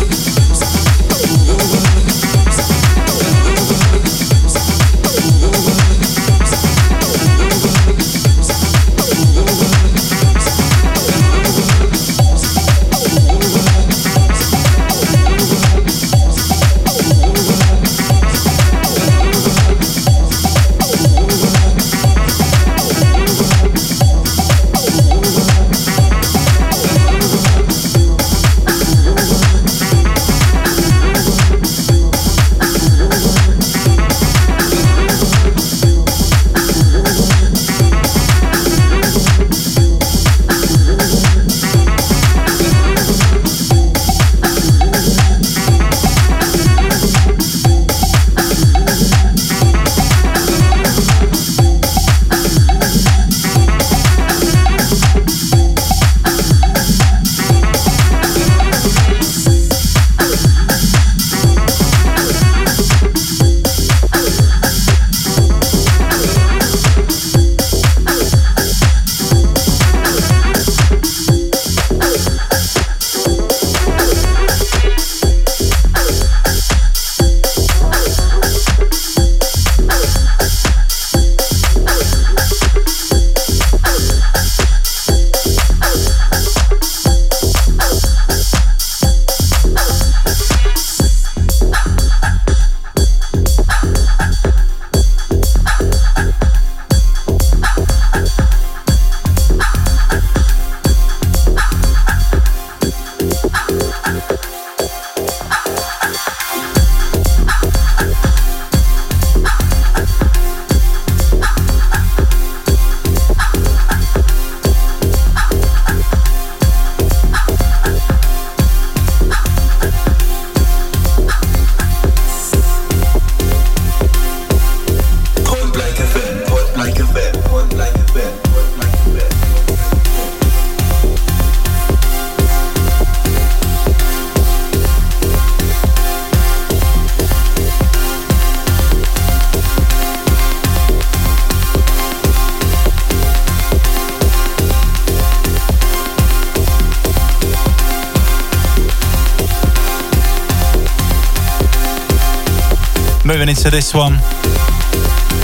Into 153.67 153.79
this 153.79 153.93
one, 153.93 154.17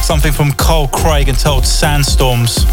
something 0.00 0.30
from 0.30 0.52
Cole 0.52 0.86
Craig 0.86 1.28
entitled 1.28 1.66
Sandstorms. 1.66 2.64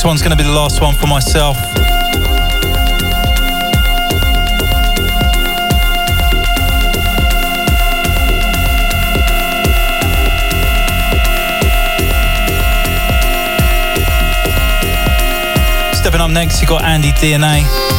Next 0.00 0.06
one's 0.06 0.22
going 0.22 0.30
to 0.30 0.36
be 0.42 0.44
the 0.44 0.50
last 0.50 0.80
one 0.80 0.94
for 0.94 1.06
myself. 1.06 1.58
Stepping 15.94 16.22
up 16.22 16.30
next, 16.30 16.62
you 16.62 16.66
got 16.66 16.82
Andy 16.82 17.12
DNA. 17.12 17.89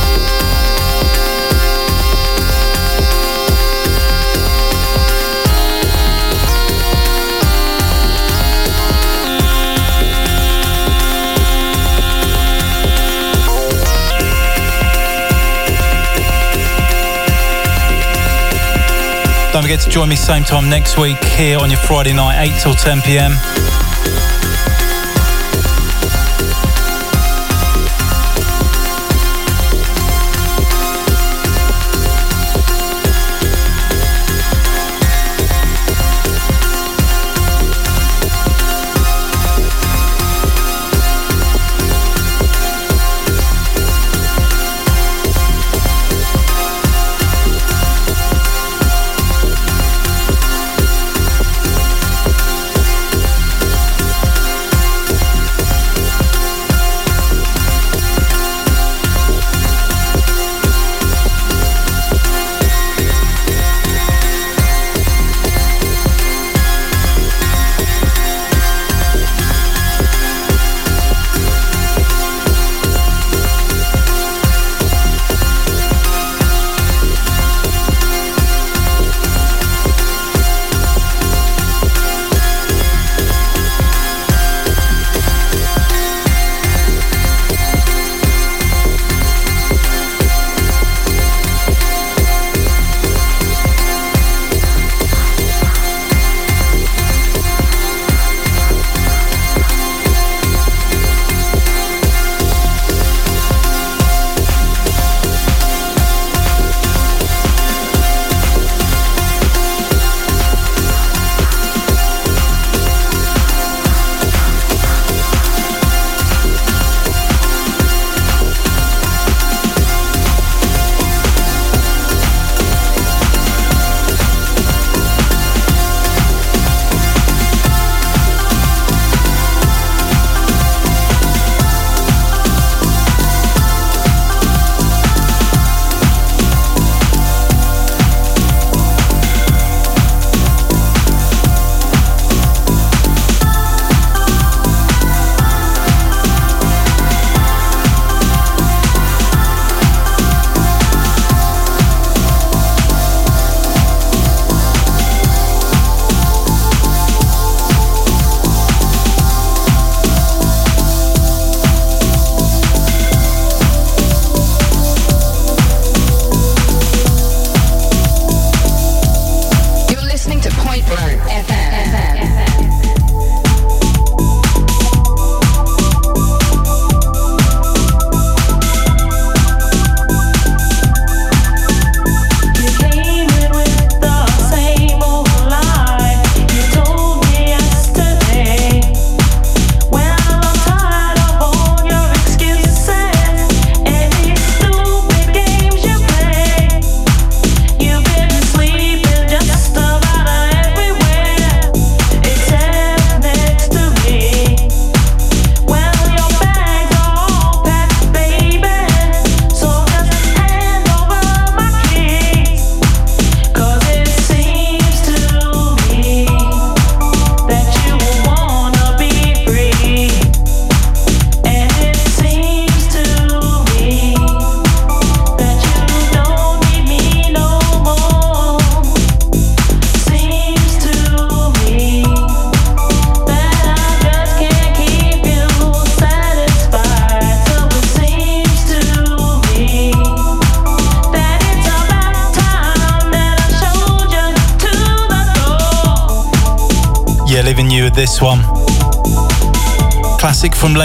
Forget 19.72 19.85
to 19.85 19.89
join 19.89 20.10
me 20.10 20.18
same 20.18 20.43
time 20.43 20.69
next 20.69 20.98
week 20.98 21.23
here 21.23 21.57
on 21.57 21.69
your 21.69 21.80
Friday 21.80 22.11
night, 22.11 22.52
8 22.57 22.60
till 22.61 22.73
10 22.73 23.02
p.m. 23.03 23.31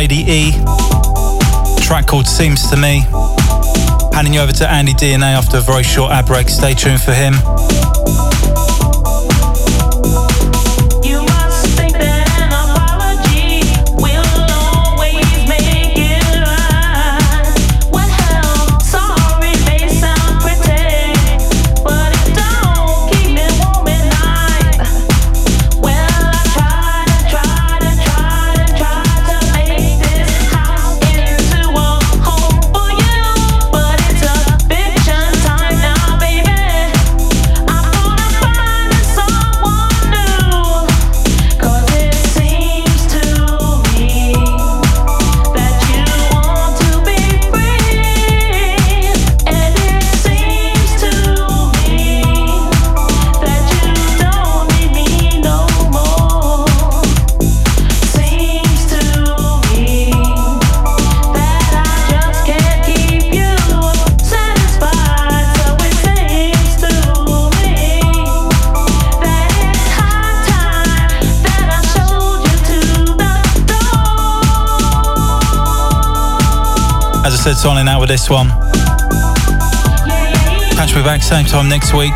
Lady 0.09 0.53
track 1.81 2.07
called 2.07 2.29
Seems 2.29 2.71
to 2.71 2.77
Me. 2.77 3.05
Handing 4.13 4.35
you 4.35 4.41
over 4.41 4.53
to 4.53 4.71
Andy 4.71 4.93
DNA 4.93 5.35
after 5.35 5.57
a 5.57 5.61
very 5.61 5.83
short 5.83 6.13
ad 6.13 6.27
break. 6.27 6.49
Stay 6.49 6.75
tuned 6.75 7.01
for 7.01 7.13
him. 7.13 7.35
On 77.47 77.79
and 77.79 77.89
out 77.89 78.01
with 78.01 78.09
this 78.09 78.29
one. 78.29 78.49
Catch 80.75 80.97
me 80.97 81.03
back 81.05 81.23
same 81.23 81.47
time 81.47 81.69
next 81.69 81.95
week. 81.95 82.13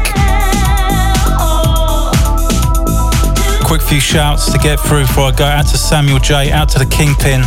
Quick 3.65 3.81
few 3.81 4.01
shouts 4.01 4.51
to 4.51 4.59
get 4.59 4.81
through 4.81 5.03
before 5.03 5.25
I 5.25 5.31
go. 5.31 5.45
Out 5.45 5.69
to 5.69 5.79
Samuel 5.79 6.19
J, 6.19 6.51
out 6.51 6.69
to 6.71 6.81
the 6.81 6.87
Kingpin. 6.87 7.43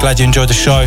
Glad 0.00 0.20
you 0.20 0.24
enjoyed 0.24 0.48
the 0.48 0.54
show. 0.54 0.86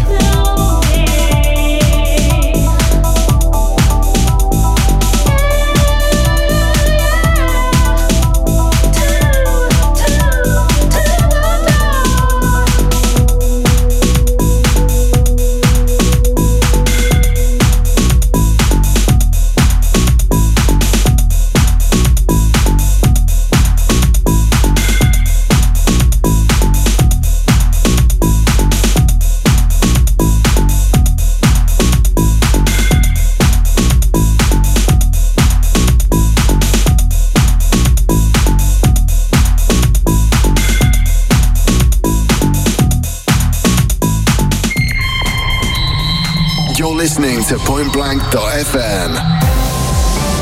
Listening 47.11 47.43
to 47.43 47.55
pointblank.fm. 47.65 49.11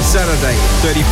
Saturday, 0.04 0.56
31st. 0.84 1.10